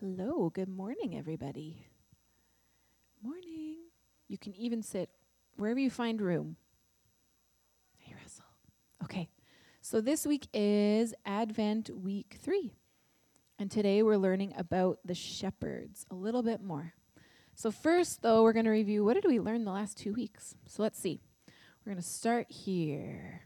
[0.00, 1.86] Hello, good morning, everybody.
[3.22, 3.76] Morning.
[4.28, 5.08] You can even sit
[5.56, 6.56] wherever you find room.
[7.96, 8.44] Hey, Russell.
[9.02, 9.30] Okay,
[9.80, 12.74] so this week is Advent week three.
[13.58, 16.92] And today we're learning about the shepherds a little bit more.
[17.54, 20.56] So, first, though, we're going to review what did we learn the last two weeks?
[20.66, 21.22] So, let's see.
[21.86, 23.45] We're going to start here.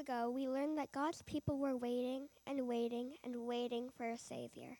[0.00, 4.78] Ago, we learned that God's people were waiting and waiting and waiting for a Savior.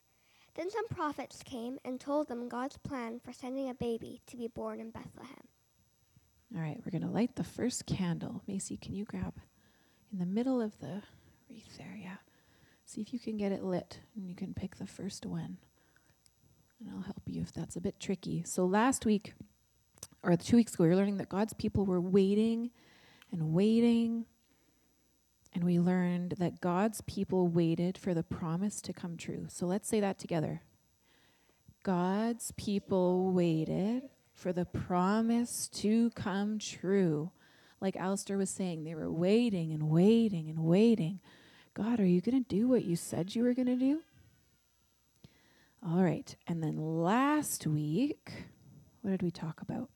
[0.55, 4.47] Then some prophets came and told them God's plan for sending a baby to be
[4.47, 5.47] born in Bethlehem.
[6.55, 8.41] All right, we're going to light the first candle.
[8.47, 9.35] Macy, can you grab
[10.11, 11.03] in the middle of the
[11.47, 11.95] wreath there?
[12.01, 12.17] Yeah.
[12.85, 15.57] See if you can get it lit, and you can pick the first one.
[16.79, 18.41] And I'll help you if that's a bit tricky.
[18.43, 19.35] So last week,
[20.23, 22.71] or two weeks ago, we were learning that God's people were waiting
[23.31, 24.25] and waiting
[25.53, 29.45] and we learned that God's people waited for the promise to come true.
[29.49, 30.61] So let's say that together.
[31.83, 34.03] God's people waited
[34.33, 37.31] for the promise to come true.
[37.81, 41.19] Like Alistair was saying, they were waiting and waiting and waiting.
[41.73, 44.01] God, are you going to do what you said you were going to do?
[45.85, 46.35] All right.
[46.47, 48.31] And then last week,
[49.01, 49.89] what did we talk about?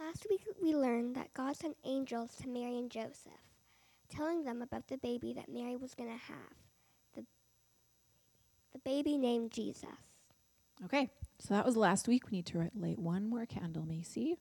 [0.00, 3.43] Last week, we learned that God sent angels to Mary and Joseph
[4.08, 6.54] telling them about the baby that Mary was going to have.
[7.14, 7.24] The,
[8.72, 9.88] the baby named Jesus.
[10.84, 12.30] Okay, so that was last week.
[12.30, 14.36] We need to light one more candle, Macy.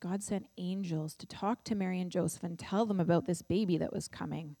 [0.00, 3.76] God sent angels to talk to Mary and Joseph and tell them about this baby
[3.78, 4.56] that was coming.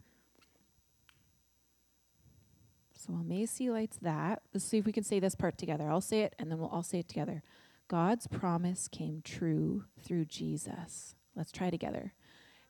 [2.92, 5.88] So while Macy lights that, let's see if we can say this part together.
[5.88, 7.42] I'll say it and then we'll all say it together.
[7.86, 11.14] God's promise came true through Jesus.
[11.36, 12.12] Let's try together.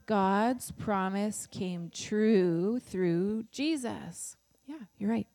[0.08, 4.38] God's promise came true through Jesus.
[4.64, 5.26] Yeah, you're right.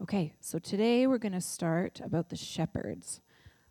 [0.00, 3.20] Okay, so today we're going to start about the shepherds.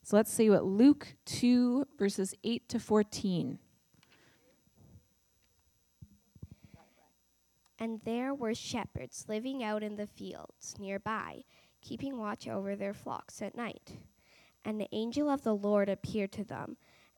[0.03, 3.60] So let's see what Luke 2, verses 8 to 14.
[7.80, 11.43] And there were shepherds living out in the fields nearby,
[11.81, 13.99] keeping watch over their flocks at night.
[14.65, 16.76] And the angel of the Lord appeared to them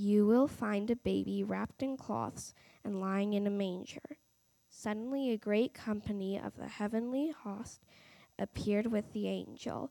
[0.00, 2.54] You will find a baby wrapped in cloths
[2.84, 3.98] and lying in a manger.
[4.70, 7.82] Suddenly, a great company of the heavenly host
[8.38, 9.90] appeared with the angel,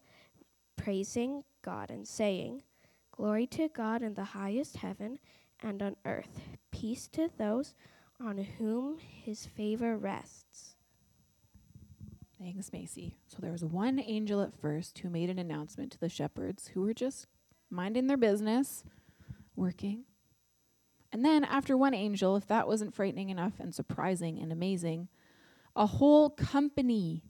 [0.77, 2.63] praising God and saying,
[3.11, 5.19] Glory to God in the highest heaven,
[5.61, 6.39] and on earth,
[6.71, 7.75] peace to those
[8.17, 10.77] on whom his favor rests.
[12.39, 13.17] Thanks, Macy.
[13.27, 16.83] So there was one angel at first who made an announcement to the shepherds who
[16.83, 17.27] were just
[17.69, 18.85] minding their business,
[19.57, 20.05] working,
[21.11, 25.07] and then, after one angel, if that wasn't frightening enough and surprising and amazing,
[25.75, 27.23] a whole company,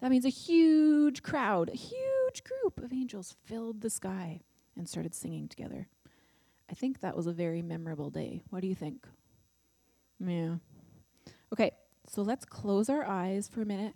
[0.00, 4.42] that means a huge crowd, a huge group of angels filled the sky
[4.76, 5.88] and started singing together.
[6.70, 8.42] I think that was a very memorable day.
[8.50, 9.06] What do you think?
[10.18, 10.56] Yeah.
[11.52, 11.72] Okay,
[12.06, 13.94] so let's close our eyes for a minute.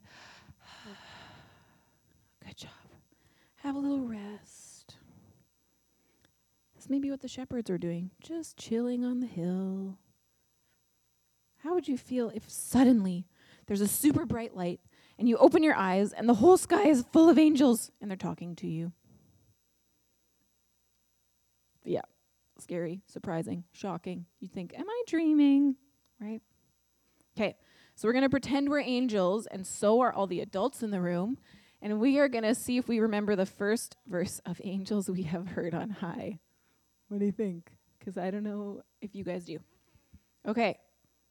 [2.44, 2.70] Good job.
[3.56, 4.63] Have a little rest.
[6.88, 9.98] Maybe what the shepherds are doing, just chilling on the hill.
[11.58, 13.26] How would you feel if suddenly
[13.66, 14.80] there's a super bright light
[15.18, 18.16] and you open your eyes and the whole sky is full of angels and they're
[18.16, 18.92] talking to you?
[21.84, 22.02] Yeah,
[22.58, 24.26] scary, surprising, shocking.
[24.40, 25.76] You think, Am I dreaming?
[26.20, 26.42] Right?
[27.36, 27.56] Okay,
[27.96, 31.00] so we're going to pretend we're angels, and so are all the adults in the
[31.00, 31.38] room.
[31.82, 35.22] And we are going to see if we remember the first verse of Angels We
[35.24, 36.38] Have Heard on High.
[37.08, 37.70] What do you think?
[37.98, 39.58] Because I don't know if you guys do.
[40.46, 40.78] Okay,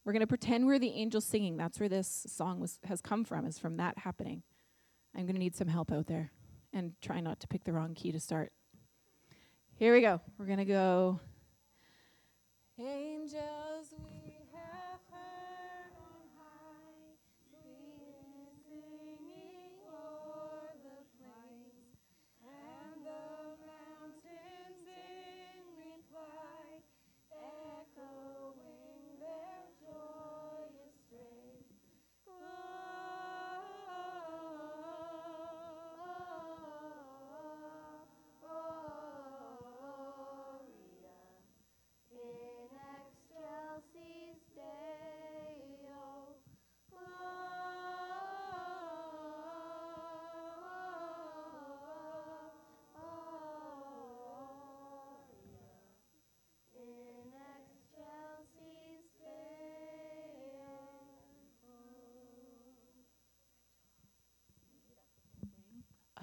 [0.04, 1.56] we're going to pretend we're the angels singing.
[1.56, 4.42] That's where this song was, has come from, is from that happening.
[5.14, 6.32] I'm going to need some help out there
[6.72, 8.52] and try not to pick the wrong key to start.
[9.76, 10.20] Here we go.
[10.38, 11.20] We're going to go.
[12.78, 13.40] Angels,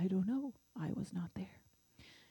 [0.01, 0.53] I don't know.
[0.79, 1.59] I was not there.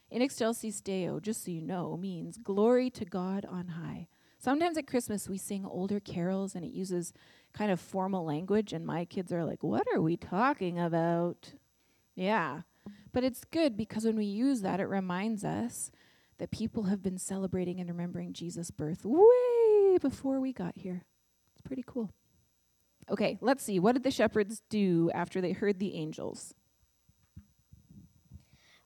[0.09, 4.09] In excelsis Deo, just so you know, means glory to God on high.
[4.39, 7.13] Sometimes at Christmas we sing older carols and it uses
[7.53, 11.53] kind of formal language, and my kids are like, What are we talking about?
[12.13, 12.61] Yeah.
[13.13, 15.91] But it's good because when we use that, it reminds us
[16.39, 21.03] that people have been celebrating and remembering Jesus' birth way before we got here.
[21.53, 22.09] It's pretty cool.
[23.09, 23.79] Okay, let's see.
[23.79, 26.53] What did the shepherds do after they heard the angels?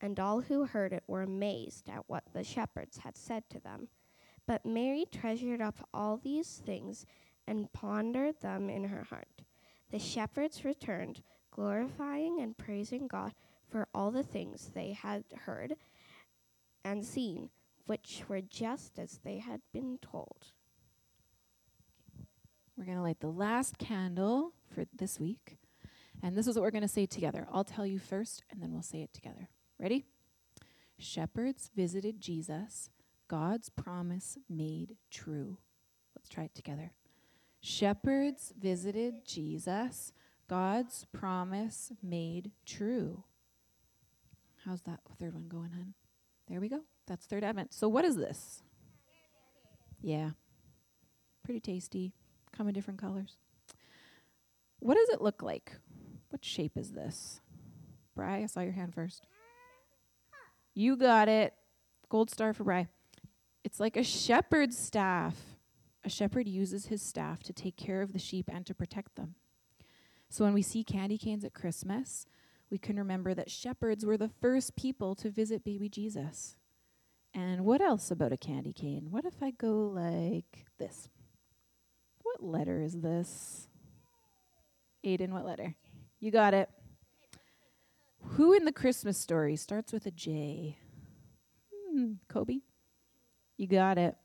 [0.00, 3.88] and all who heard it were amazed at what the shepherds had said to them.
[4.46, 7.06] But Mary treasured up all these things
[7.46, 9.42] and pondered them in her heart.
[9.90, 13.32] The shepherds returned, glorifying and praising God
[13.70, 15.76] for all the things they had heard
[16.84, 17.50] and seen,
[17.86, 20.52] which were just as they had been told.
[22.76, 25.58] We're going to light the last candle for this week.
[26.22, 27.46] And this is what we're going to say together.
[27.52, 29.48] I'll tell you first, and then we'll say it together.
[29.78, 30.06] Ready?
[30.98, 32.90] Shepherds visited Jesus,
[33.28, 35.58] God's promise made true.
[36.16, 36.92] Let's try it together.
[37.60, 40.12] Shepherds visited Jesus,
[40.48, 43.24] God's promise made true.
[44.64, 45.94] How's that third one going, hun?
[46.48, 46.80] There we go.
[47.06, 47.74] That's third advent.
[47.74, 48.62] So, what is this?
[50.00, 50.30] Yeah.
[51.42, 52.12] Pretty tasty.
[52.52, 53.36] Come in different colors.
[54.78, 55.72] What does it look like?
[56.30, 57.40] What shape is this?
[58.14, 59.26] Bry, I saw your hand first.
[60.74, 61.54] You got it.
[62.08, 62.88] Gold star for Bry.
[63.62, 65.36] It's like a shepherd's staff.
[66.04, 69.36] A shepherd uses his staff to take care of the sheep and to protect them.
[70.28, 72.26] So when we see candy canes at Christmas,
[72.70, 76.56] we can remember that shepherds were the first people to visit baby Jesus.
[77.32, 79.08] And what else about a candy cane?
[79.10, 81.08] What if I go like this?
[82.22, 83.68] What letter is this?
[85.04, 85.74] Aiden, what letter?
[86.20, 86.68] You got it.
[88.36, 90.76] Who in the Christmas story starts with a J?
[91.72, 92.62] Hmm, Kobe?
[93.56, 94.16] You got it.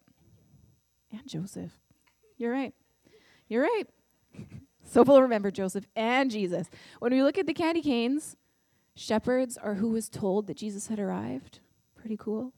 [1.12, 1.72] And Joseph.
[2.36, 2.74] You're right.
[3.50, 3.84] You're right.
[4.84, 6.72] so we'll remember Joseph and Jesus.
[6.98, 8.36] When we look at the candy canes,
[8.96, 11.60] shepherds are who was told that Jesus had arrived.
[11.96, 12.54] Pretty cool.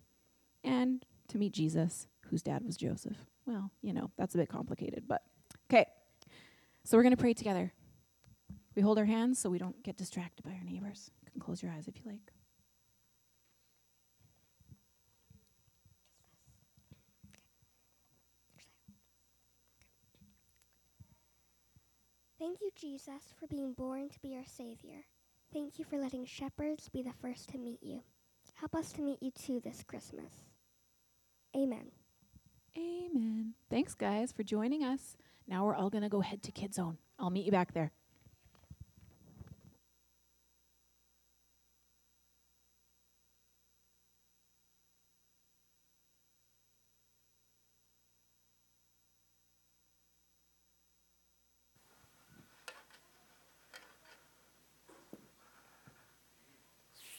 [0.63, 3.17] And to meet Jesus, whose dad was Joseph.
[3.45, 5.21] Well, you know, that's a bit complicated, but
[5.69, 5.87] okay.
[6.85, 7.73] So we're going to pray together.
[8.73, 11.11] We hold our hands so we don't get distracted by our neighbors.
[11.31, 12.33] You can close your eyes if you like.
[22.37, 25.05] Thank you, Jesus, for being born to be our Savior.
[25.53, 28.01] Thank you for letting shepherds be the first to meet you.
[28.55, 30.31] Help us to meet you too this Christmas.
[31.55, 31.91] Amen.
[32.75, 33.53] Amen.
[33.69, 35.17] Thanks, guys, for joining us.
[35.47, 36.97] Now we're all going to go head to Kid Zone.
[37.19, 37.91] I'll meet you back there.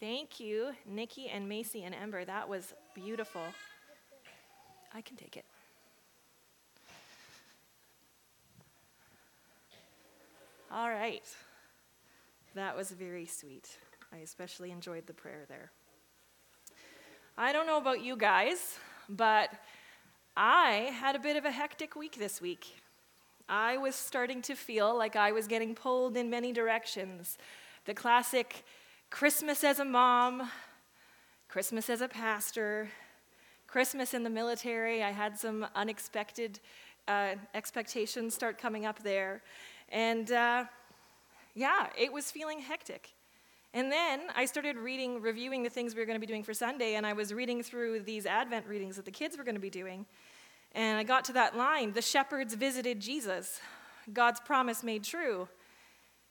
[0.02, 2.25] Thank you, Nikki and Macy and Ember.
[2.25, 3.42] That was beautiful.
[4.92, 5.44] I can take it.
[10.73, 11.23] All right.
[12.56, 13.78] That was very sweet.
[14.12, 15.71] I especially enjoyed the prayer there.
[17.38, 18.78] I don't know about you guys,
[19.09, 19.50] but
[20.37, 22.75] I had a bit of a hectic week this week.
[23.49, 27.38] I was starting to feel like I was getting pulled in many directions.
[27.85, 28.64] The classic
[29.12, 30.50] Christmas as a mom,
[31.47, 32.88] Christmas as a pastor,
[33.66, 35.02] Christmas in the military.
[35.02, 36.61] I had some unexpected
[37.07, 39.42] uh, expectations start coming up there.
[39.90, 40.64] And uh,
[41.54, 43.11] yeah, it was feeling hectic.
[43.75, 46.54] And then I started reading, reviewing the things we were going to be doing for
[46.54, 49.61] Sunday, and I was reading through these Advent readings that the kids were going to
[49.61, 50.07] be doing.
[50.75, 53.61] And I got to that line the shepherds visited Jesus,
[54.11, 55.49] God's promise made true.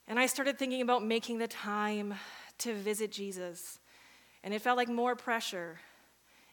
[0.08, 2.16] And I started thinking about making the time
[2.62, 3.80] to visit Jesus.
[4.44, 5.80] And it felt like more pressure.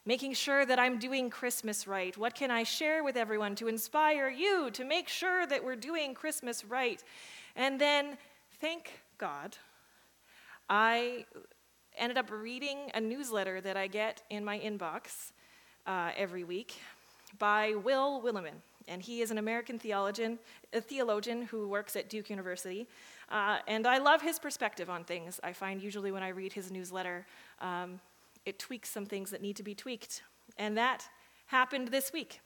[0.05, 2.17] Making sure that I'm doing Christmas right.
[2.17, 6.13] What can I share with everyone to inspire you to make sure that we're doing
[6.13, 7.03] Christmas right?
[7.55, 8.17] And then,
[8.61, 9.57] thank God,
[10.69, 11.25] I
[11.97, 15.31] ended up reading a newsletter that I get in my inbox
[15.85, 16.79] uh, every week
[17.37, 18.61] by Will Willimon.
[18.87, 20.39] And he is an American theologian,
[20.73, 22.87] a theologian who works at Duke University.
[23.29, 25.39] Uh, and I love his perspective on things.
[25.43, 27.27] I find usually when I read his newsletter,
[27.61, 27.99] um,
[28.45, 30.23] it tweaks some things that need to be tweaked.
[30.57, 31.07] And that
[31.45, 32.41] happened this week.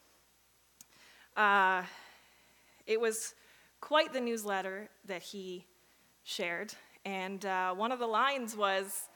[1.38, 1.84] Uh,
[2.86, 3.34] it was
[3.80, 5.66] quite the newsletter that he
[6.24, 6.74] shared.
[7.06, 9.10] And uh, one of the lines was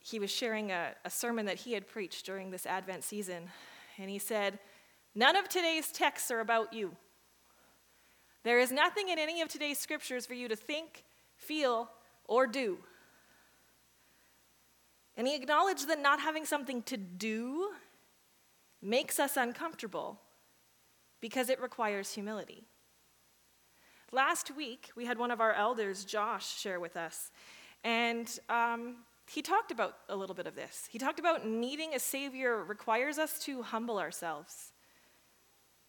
[0.00, 3.48] he was sharing a, a sermon that he had preached during this Advent season.
[3.98, 4.58] And he said,
[5.14, 6.96] None of today's texts are about you.
[8.44, 11.02] There is nothing in any of today's scriptures for you to think,
[11.36, 11.90] feel,
[12.26, 12.78] or do.
[15.16, 17.70] And he acknowledged that not having something to do
[18.82, 20.20] makes us uncomfortable
[21.20, 22.64] because it requires humility.
[24.12, 27.30] Last week, we had one of our elders, Josh, share with us.
[27.82, 28.96] And um,
[29.28, 30.86] he talked about a little bit of this.
[30.90, 34.72] He talked about needing a Savior requires us to humble ourselves,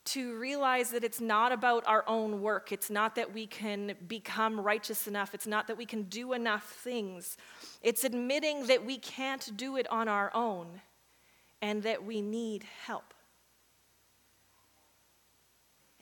[0.05, 2.71] to realize that it's not about our own work.
[2.71, 5.33] It's not that we can become righteous enough.
[5.33, 7.37] It's not that we can do enough things.
[7.81, 10.81] It's admitting that we can't do it on our own
[11.61, 13.13] and that we need help.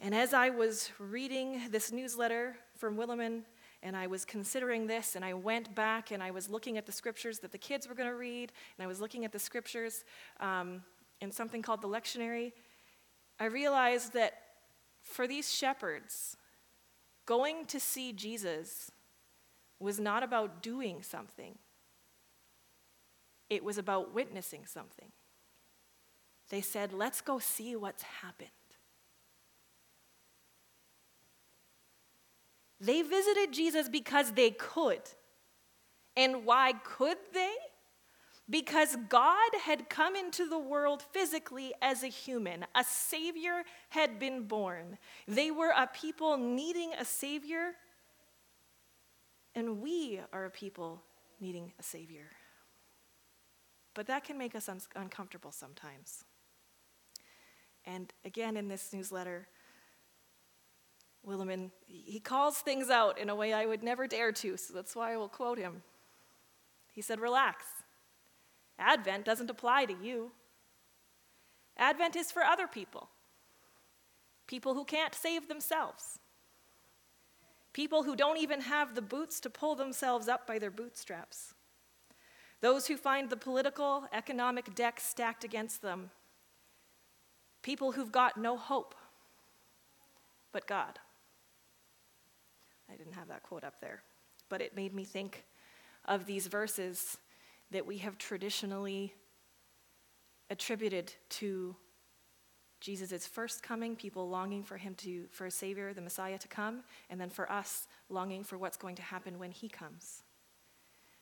[0.02, 3.44] And as I was reading this newsletter from Willimon,
[3.82, 6.92] and I was considering this, and I went back and I was looking at the
[6.92, 10.04] scriptures that the kids were going to read, and I was looking at the scriptures
[10.42, 10.84] um,
[11.22, 12.52] in something called the lectionary,
[13.40, 14.34] I realized that
[15.02, 16.38] for these shepherds,
[17.26, 18.92] going to see Jesus
[19.80, 21.58] was not about doing something,
[23.50, 25.12] it was about witnessing something.
[26.50, 28.50] They said, Let's go see what's happened.
[32.80, 35.02] They visited Jesus because they could.
[36.18, 37.54] And why could they?
[38.54, 42.68] Because God had come into the world physically as a human.
[42.76, 45.00] A Savior had been born.
[45.28, 47.72] They were a people needing a Savior,
[49.56, 51.02] and we are a people
[51.40, 52.30] needing a Savior.
[53.96, 56.24] But that can make us un- uncomfortable sometimes.
[57.88, 59.48] And again, in this newsletter,
[61.28, 64.96] Willimon, he calls things out in a way I would never dare to, so that's
[64.96, 65.82] why I will quote him.
[66.92, 67.66] He said, Relax.
[68.80, 70.32] Advent doesn't apply to you.
[71.78, 73.10] Advent is for other people,
[74.48, 76.20] people who can't save themselves,
[77.74, 81.54] people who don't even have the boots to pull themselves up by their bootstraps,
[82.62, 86.12] those who find the political, economic deck stacked against them,
[87.64, 88.94] people who've got no hope
[90.52, 91.00] but God.
[92.92, 94.04] I didn't have that quote up there,
[94.50, 95.44] but it made me think
[96.06, 97.18] of these verses
[97.74, 99.14] that we have traditionally
[100.50, 101.76] attributed to
[102.80, 106.84] Jesus' first coming, people longing for him to, for a Savior, the Messiah to come,
[107.10, 110.24] and then for us longing for what's going to happen when he comes.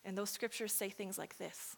[0.04, 1.78] And those scriptures say things like this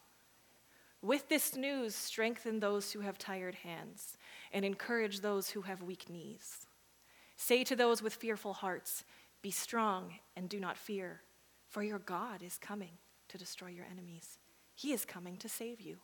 [1.02, 4.18] With this news, strengthen those who have tired hands,
[4.54, 6.66] and encourage those who have weak knees.
[7.36, 9.04] Say to those with fearful hearts,
[9.42, 11.22] be strong and do not fear,
[11.68, 14.38] for your God is coming to destroy your enemies.
[14.76, 15.98] He is coming to save you.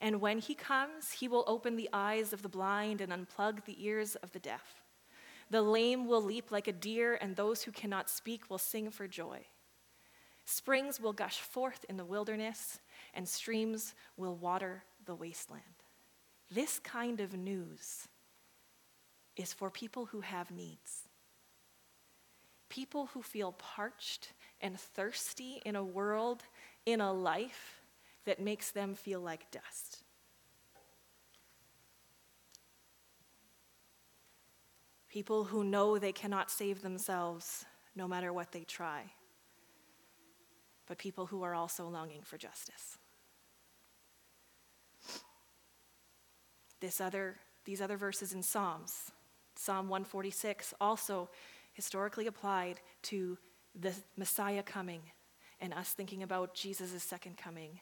[0.00, 3.84] And when he comes, he will open the eyes of the blind and unplug the
[3.84, 4.82] ears of the deaf.
[5.50, 9.06] The lame will leap like a deer, and those who cannot speak will sing for
[9.06, 9.46] joy.
[10.44, 12.80] Springs will gush forth in the wilderness,
[13.14, 15.62] and streams will water the wasteland.
[16.50, 18.08] This kind of news
[19.36, 21.08] is for people who have needs
[22.74, 26.42] people who feel parched and thirsty in a world,
[26.86, 27.80] in a life
[28.24, 30.02] that makes them feel like dust.
[35.08, 37.64] People who know they cannot save themselves
[37.94, 39.04] no matter what they try,
[40.86, 42.98] but people who are also longing for justice.
[46.80, 49.12] This other, these other verses in Psalms,
[49.54, 51.30] Psalm 146, also
[51.72, 53.38] historically applied to
[53.78, 55.00] the Messiah coming
[55.64, 57.80] and us thinking about Jesus' second coming.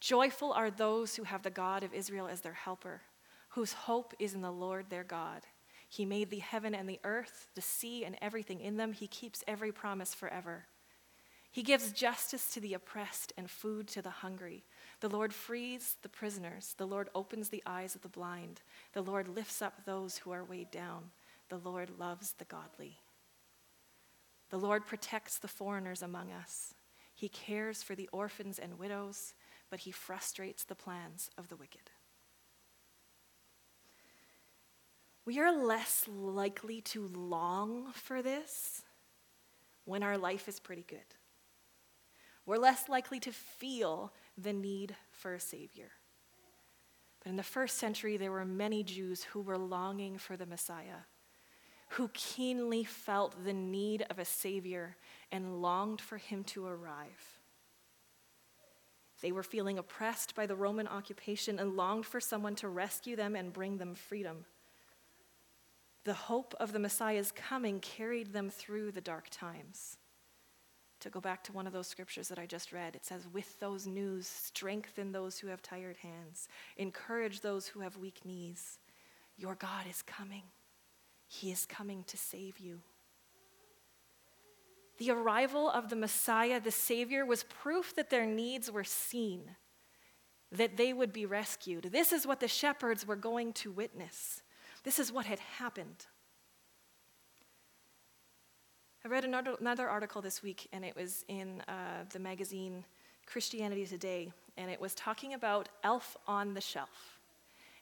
[0.00, 3.02] Joyful are those who have the God of Israel as their helper,
[3.50, 5.42] whose hope is in the Lord their God.
[5.88, 8.92] He made the heaven and the earth, the sea and everything in them.
[8.92, 10.66] He keeps every promise forever.
[11.52, 14.64] He gives justice to the oppressed and food to the hungry.
[15.00, 16.74] The Lord frees the prisoners.
[16.76, 18.60] The Lord opens the eyes of the blind.
[18.92, 21.12] The Lord lifts up those who are weighed down.
[21.48, 22.98] The Lord loves the godly.
[24.50, 26.74] The Lord protects the foreigners among us.
[27.16, 29.32] He cares for the orphans and widows,
[29.70, 31.90] but he frustrates the plans of the wicked.
[35.24, 38.82] We are less likely to long for this
[39.86, 41.16] when our life is pretty good.
[42.44, 45.92] We're less likely to feel the need for a Savior.
[47.20, 51.06] But in the first century, there were many Jews who were longing for the Messiah
[51.90, 54.96] who keenly felt the need of a Savior
[55.30, 57.38] and longed for him to arrive.
[59.22, 63.34] They were feeling oppressed by the Roman occupation and longed for someone to rescue them
[63.34, 64.44] and bring them freedom.
[66.04, 69.96] The hope of the Messiah's coming carried them through the dark times.
[71.00, 73.58] To go back to one of those scriptures that I just read, it says, With
[73.60, 78.78] those news, strengthen those who have tired hands, encourage those who have weak knees.
[79.36, 80.42] Your God is coming,
[81.26, 82.80] He is coming to save you.
[84.98, 89.56] The arrival of the Messiah, the Savior, was proof that their needs were seen,
[90.50, 91.88] that they would be rescued.
[91.92, 94.42] This is what the shepherds were going to witness.
[94.84, 96.06] This is what had happened.
[99.04, 102.84] I read another article this week, and it was in uh, the magazine
[103.26, 107.15] Christianity Today, and it was talking about Elf on the Shelf.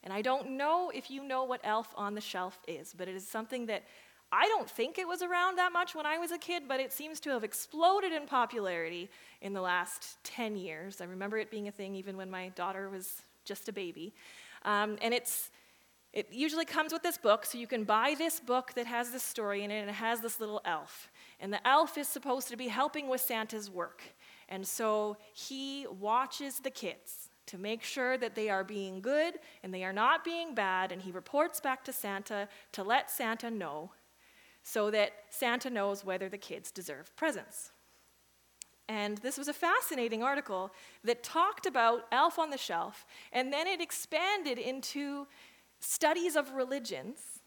[0.05, 3.17] And I don't know if you know what Elf on the Shelf is, but it
[3.17, 3.85] is something that
[4.31, 6.93] I don't think it was around that much when I was a kid, but it
[6.93, 9.09] seems to have exploded in popularity
[9.41, 11.01] in the last 10 years.
[11.01, 14.13] I remember it being a thing even when my daughter was just a baby.
[14.65, 15.51] Um, and it's,
[16.13, 19.23] it usually comes with this book, so you can buy this book that has this
[19.23, 21.11] story in it, and it has this little elf.
[21.41, 24.03] And the elf is supposed to be helping with Santa's work.
[24.49, 29.73] And so he watches the kids to make sure that they are being good and
[29.73, 33.93] they are not being bad, and he reports back to Santa to let Santa know
[34.63, 37.71] so that Santa knows whether the kids deserve presents.
[38.89, 40.71] And this was a fascinating article
[41.05, 45.27] that talked about Elf on the Shelf, and then it expanded into
[45.81, 47.41] studies of religions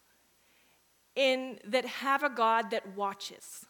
[1.15, 3.65] in, that have a God that watches,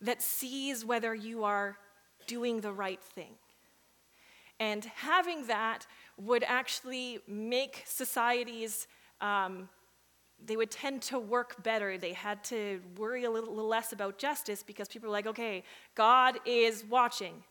[0.00, 1.78] that sees whether you are
[2.26, 3.34] doing the right thing.
[4.58, 8.86] And having that would actually make societies
[9.20, 9.68] um,
[10.44, 11.96] they would tend to work better.
[11.96, 15.64] They had to worry a little, less about justice because people were like, okay,
[15.94, 17.42] God is watching.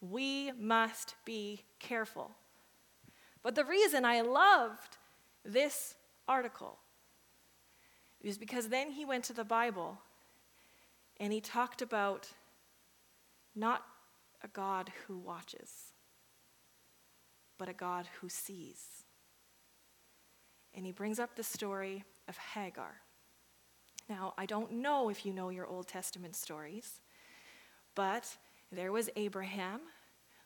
[0.00, 2.30] We must be careful.
[3.42, 4.96] But the reason I loved
[5.44, 5.94] this
[6.26, 6.78] article
[8.22, 9.98] is because then he went to the Bible
[11.18, 12.28] and he talked about
[13.54, 13.84] not
[14.42, 15.92] a God who watches,
[17.60, 19.04] but a God who sees.
[20.74, 23.02] And he brings up the story of Hagar.
[24.08, 27.02] Now, I don't know if you know your Old Testament stories,
[27.94, 28.34] but
[28.72, 29.80] there was Abraham,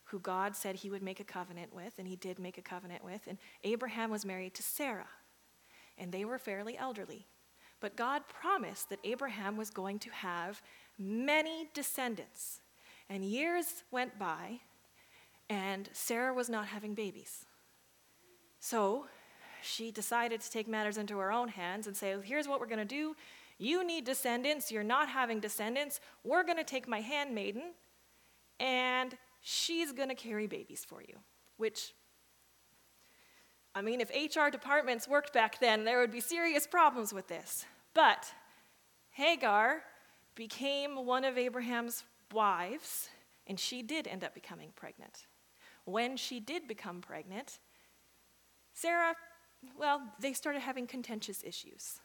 [0.06, 3.04] who God said he would make a covenant with, and he did make a covenant
[3.04, 3.28] with.
[3.28, 5.06] And Abraham was married to Sarah,
[5.96, 7.28] and they were fairly elderly.
[7.78, 10.60] But God promised that Abraham was going to have
[10.98, 12.60] many descendants.
[13.08, 14.58] And years went by,
[15.48, 17.44] and Sarah was not having babies.
[18.60, 19.06] So
[19.62, 22.78] she decided to take matters into her own hands and say, Here's what we're going
[22.78, 23.14] to do.
[23.58, 24.70] You need descendants.
[24.70, 26.00] You're not having descendants.
[26.24, 27.74] We're going to take my handmaiden,
[28.58, 31.16] and she's going to carry babies for you.
[31.56, 31.94] Which,
[33.74, 37.64] I mean, if HR departments worked back then, there would be serious problems with this.
[37.94, 38.26] But
[39.10, 39.82] Hagar
[40.34, 42.02] became one of Abraham's
[42.32, 43.08] wives,
[43.46, 45.26] and she did end up becoming pregnant.
[45.84, 47.58] When she did become pregnant,
[48.72, 49.14] Sarah
[49.78, 52.00] well, they started having contentious issues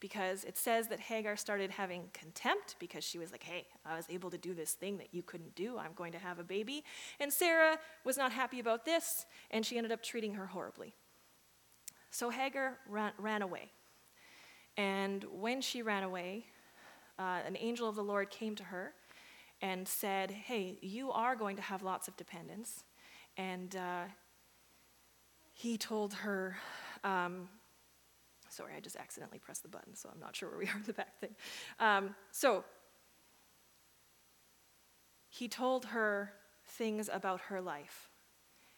[0.00, 4.06] because it says that Hagar started having contempt because she was like, hey, I was
[4.10, 5.78] able to do this thing that you couldn't do.
[5.78, 6.82] I'm going to have a baby.
[7.20, 10.94] And Sarah was not happy about this, and she ended up treating her horribly.
[12.10, 13.70] So Hagar ran, ran away.
[14.76, 16.46] And when she ran away,
[17.18, 18.94] uh, an angel of the Lord came to her
[19.60, 22.82] and said, Hey, you are going to have lots of dependents.
[23.36, 24.04] And uh,
[25.52, 26.56] he told her,
[27.04, 27.48] um,
[28.48, 30.84] sorry, I just accidentally pressed the button, so I'm not sure where we are in
[30.86, 31.34] the back thing.
[31.78, 32.64] Um, so
[35.28, 36.32] he told her
[36.66, 38.10] things about her life.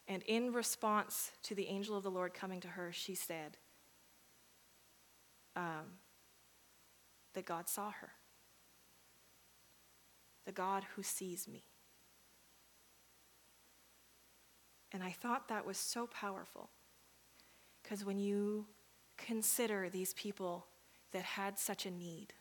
[0.06, 3.56] And in response to the angel of the Lord coming to her, she said
[5.56, 5.98] um,
[7.32, 8.10] that God saw her,
[10.44, 11.64] the God who sees me.
[14.94, 16.70] And I thought that was so powerful.
[17.82, 18.66] Because when you
[19.18, 20.66] consider these people
[21.12, 22.32] that had such a need,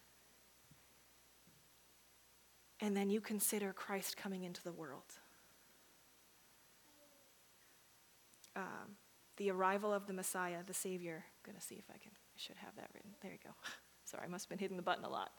[2.80, 5.16] and then you consider Christ coming into the world,
[8.56, 8.98] um,
[9.38, 11.24] the arrival of the Messiah, the Savior.
[11.26, 13.12] I'm going to see if I can I should have that written.
[13.22, 13.50] There you go.
[14.06, 15.32] Sorry, I must have been hitting the button a lot.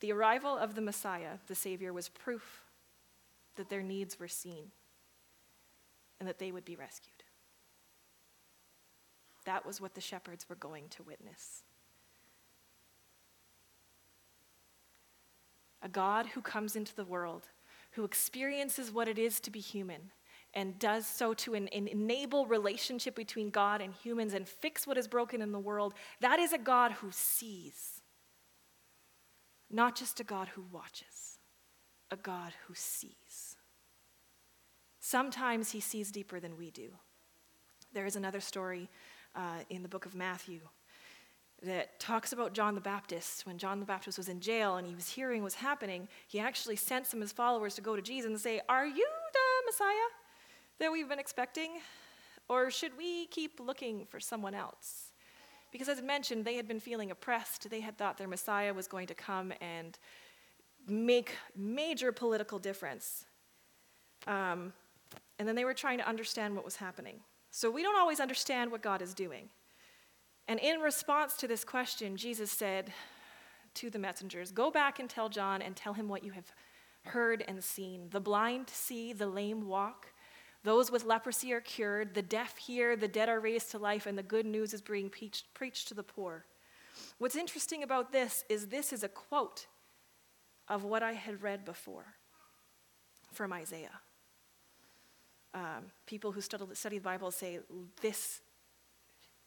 [0.00, 2.64] The arrival of the Messiah, the Savior, was proof
[3.56, 4.72] that their needs were seen
[6.22, 7.24] and that they would be rescued.
[9.44, 11.64] That was what the shepherds were going to witness.
[15.82, 17.48] A God who comes into the world,
[17.90, 20.12] who experiences what it is to be human,
[20.54, 25.42] and does so to enable relationship between God and humans and fix what is broken
[25.42, 28.00] in the world, that is a God who sees.
[29.68, 31.40] Not just a God who watches,
[32.12, 33.51] a God who sees.
[35.04, 36.90] Sometimes he sees deeper than we do.
[37.92, 38.88] There is another story
[39.34, 40.60] uh, in the book of Matthew
[41.64, 43.44] that talks about John the Baptist.
[43.44, 46.76] When John the Baptist was in jail and he was hearing what's happening, he actually
[46.76, 50.08] sent some of his followers to go to Jesus and say, Are you the Messiah
[50.78, 51.80] that we've been expecting?
[52.48, 55.10] Or should we keep looking for someone else?
[55.72, 57.68] Because as I mentioned, they had been feeling oppressed.
[57.68, 59.98] They had thought their Messiah was going to come and
[60.86, 63.24] make major political difference.
[64.28, 64.72] Um,
[65.38, 67.20] and then they were trying to understand what was happening.
[67.50, 69.48] So we don't always understand what God is doing.
[70.48, 72.92] And in response to this question, Jesus said
[73.74, 76.52] to the messengers, Go back and tell John and tell him what you have
[77.04, 78.08] heard and seen.
[78.10, 80.06] The blind see, the lame walk,
[80.64, 84.16] those with leprosy are cured, the deaf hear, the dead are raised to life, and
[84.16, 86.46] the good news is being preached, to the poor.
[87.18, 89.66] What's interesting about this is this is a quote
[90.68, 92.14] of what I had read before
[93.32, 94.00] from Isaiah.
[95.54, 97.60] Um, people who study, study the Bible say
[98.00, 98.40] this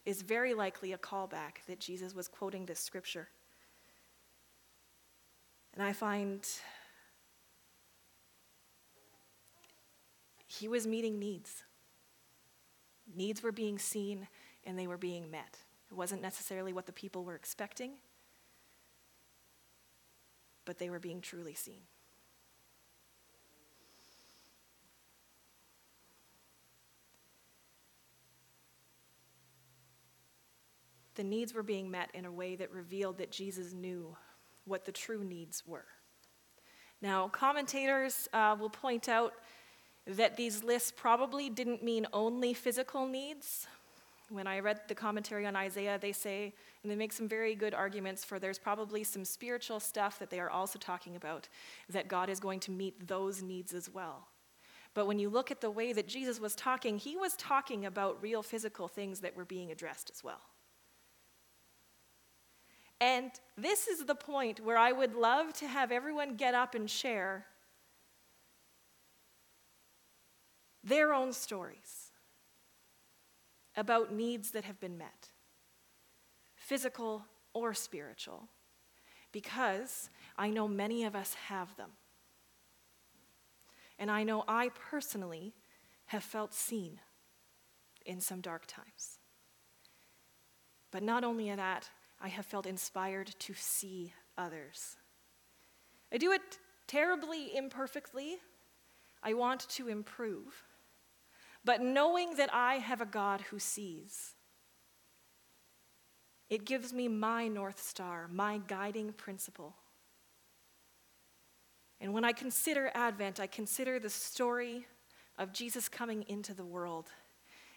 [0.05, 3.27] is very likely a callback that Jesus was quoting this scripture.
[5.73, 6.45] And I find
[10.47, 11.63] he was meeting needs.
[13.15, 14.27] Needs were being seen
[14.63, 15.57] and they were being met.
[15.89, 17.91] It wasn't necessarily what the people were expecting,
[20.65, 21.81] but they were being truly seen.
[31.15, 34.15] The needs were being met in a way that revealed that Jesus knew
[34.65, 35.85] what the true needs were.
[37.01, 39.33] Now, commentators uh, will point out
[40.07, 43.67] that these lists probably didn't mean only physical needs.
[44.29, 47.73] When I read the commentary on Isaiah, they say, and they make some very good
[47.73, 51.47] arguments for there's probably some spiritual stuff that they are also talking about,
[51.89, 54.27] that God is going to meet those needs as well.
[54.95, 58.21] But when you look at the way that Jesus was talking, he was talking about
[58.21, 60.41] real physical things that were being addressed as well.
[63.01, 66.89] And this is the point where I would love to have everyone get up and
[66.89, 67.45] share
[70.83, 72.11] their own stories
[73.75, 75.29] about needs that have been met,
[76.55, 78.47] physical or spiritual,
[79.31, 81.91] because I know many of us have them.
[83.99, 85.53] And I know I personally
[86.07, 86.99] have felt seen
[88.05, 89.19] in some dark times.
[90.91, 91.89] But not only that,
[92.25, 94.97] I have felt inspired to see others.
[96.11, 96.41] I do it
[96.87, 98.37] terribly imperfectly.
[99.23, 100.63] I want to improve
[101.65, 104.35] but knowing that I have a God who sees.
[106.47, 109.75] It gives me my North Star, my guiding principle.
[111.99, 114.85] And when I consider Advent, I consider the story
[115.39, 117.07] of Jesus coming into the world.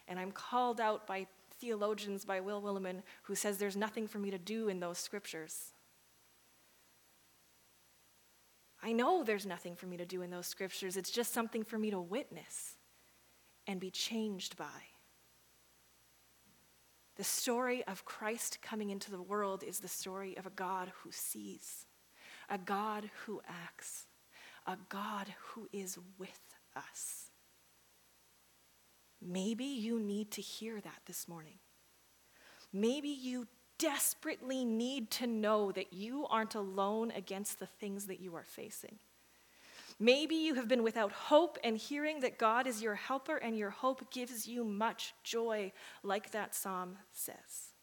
[0.07, 1.25] And I'm called out by
[1.59, 5.73] theologians, by Will Willimon who says there's nothing for me to do in those scriptures.
[8.81, 11.77] I know there's nothing for me to do in those scriptures, it's just something for
[11.77, 12.75] me to witness
[13.67, 14.65] and be changed by.
[17.17, 21.11] The story of Christ coming into the world is the story of a God who
[21.11, 21.85] sees,
[22.49, 24.05] a God who acts,
[24.65, 26.39] a God who is with
[26.75, 27.28] us.
[29.21, 31.59] Maybe you need to hear that this morning.
[32.71, 38.35] Maybe you desperately need to know that you aren't alone against the things that you
[38.35, 38.99] are facing.
[39.99, 43.69] Maybe you have been without hope, and hearing that God is your helper and your
[43.69, 47.73] hope gives you much joy, like that psalm says.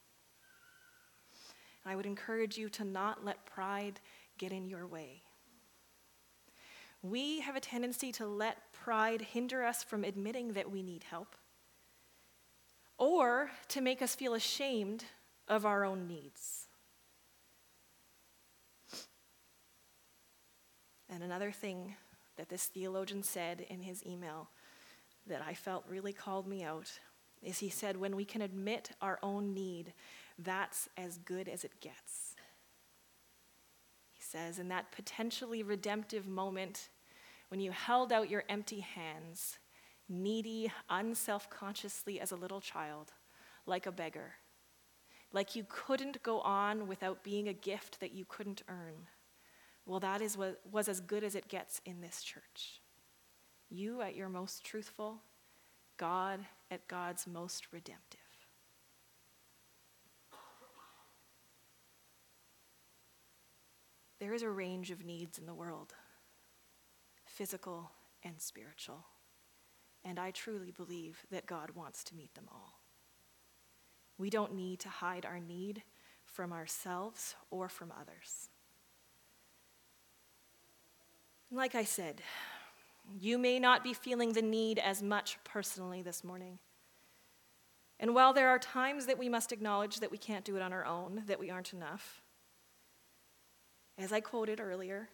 [1.84, 4.00] I would encourage you to not let pride
[4.38, 5.22] get in your way.
[7.02, 11.34] We have a tendency to let pride hinder us from admitting that we need help
[12.98, 15.02] or to make us feel ashamed
[15.48, 16.68] of our own needs.
[21.10, 21.96] And another thing
[22.36, 24.50] that this theologian said in his email
[25.26, 27.00] that I felt really called me out
[27.42, 29.94] is he said, when we can admit our own need,
[30.38, 32.36] that's as good as it gets.
[34.12, 36.88] He says, in that potentially redemptive moment,
[37.48, 39.58] when you held out your empty hands,
[40.08, 43.12] needy, unself consciously as a little child,
[43.66, 44.34] like a beggar,
[45.32, 49.08] like you couldn't go on without being a gift that you couldn't earn.
[49.84, 52.80] Well, that is what was as good as it gets in this church.
[53.68, 55.18] You at your most truthful,
[55.96, 58.20] God at God's most redemptive.
[64.18, 65.94] There is a range of needs in the world
[67.36, 67.90] physical
[68.22, 69.04] and spiritual.
[70.04, 72.80] And I truly believe that God wants to meet them all.
[74.16, 75.82] We don't need to hide our need
[76.24, 78.48] from ourselves or from others.
[81.50, 82.22] Like I said,
[83.20, 86.58] you may not be feeling the need as much personally this morning.
[88.00, 90.72] And while there are times that we must acknowledge that we can't do it on
[90.72, 92.22] our own, that we aren't enough,
[93.98, 95.08] as I quoted earlier,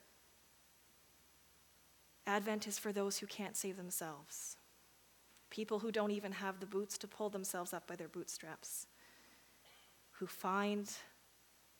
[2.27, 4.57] Advent is for those who can't save themselves,
[5.51, 8.87] people who don't even have the boots to pull themselves up by their bootstraps,
[10.13, 10.91] who find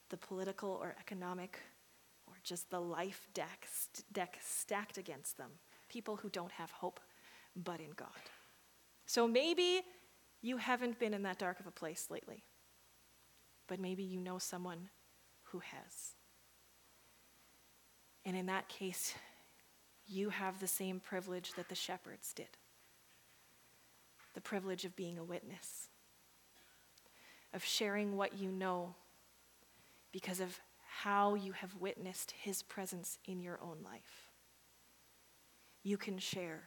[0.09, 1.59] the political or economic
[2.26, 3.66] or just the life deck,
[4.12, 5.50] deck stacked against them
[5.92, 7.00] people who don't have hope
[7.55, 8.09] but in God.
[9.05, 9.83] So maybe
[10.40, 12.42] you haven't been in that dark of a place lately,
[13.68, 14.88] but maybe you know someone
[15.42, 16.14] who has.
[18.24, 19.14] And in that case,
[20.06, 22.48] you have the same privilege that the shepherds did
[24.34, 25.88] the privilege of being a witness,
[27.52, 28.94] of sharing what you know
[30.10, 30.58] because of
[31.02, 34.30] how you have witnessed his presence in your own life
[35.82, 36.62] you can share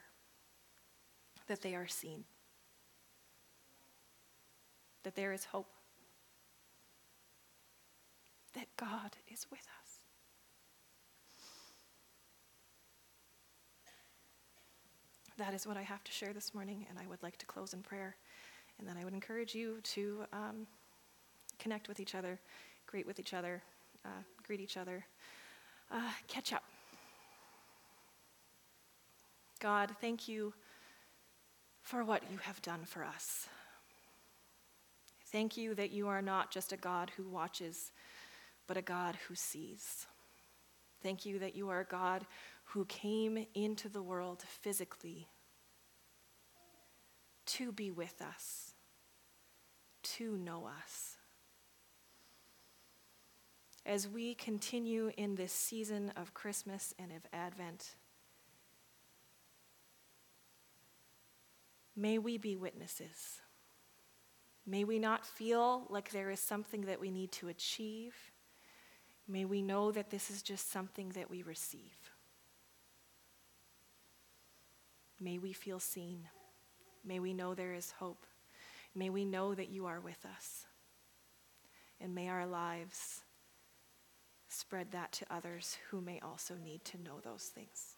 [1.47, 2.23] that they are seen,
[5.03, 5.69] that there is hope,
[8.53, 9.84] that God is with us.
[15.37, 17.73] That is what I have to share this morning, and I would like to close
[17.73, 18.15] in prayer.
[18.79, 20.67] And then I would encourage you to um,
[21.59, 22.39] connect with each other,
[22.87, 23.61] greet with each other,
[24.05, 25.05] uh, greet each other,
[25.91, 26.63] uh, catch up.
[29.59, 30.53] God, thank you
[31.81, 33.47] for what you have done for us.
[35.31, 37.91] Thank you that you are not just a God who watches,
[38.67, 40.07] but a God who sees.
[41.05, 42.25] Thank you that you are God
[42.63, 45.27] who came into the world physically
[47.45, 48.71] to be with us,
[50.01, 51.17] to know us.
[53.85, 57.93] As we continue in this season of Christmas and of Advent,
[61.95, 63.41] May we be witnesses.
[64.65, 68.15] May we not feel like there is something that we need to achieve.
[69.27, 72.11] May we know that this is just something that we receive.
[75.19, 76.27] May we feel seen.
[77.03, 78.25] May we know there is hope.
[78.93, 80.65] May we know that you are with us.
[81.99, 83.21] And may our lives
[84.47, 87.95] spread that to others who may also need to know those things.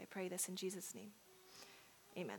[0.00, 1.10] I pray this in Jesus' name.
[2.18, 2.38] Amen.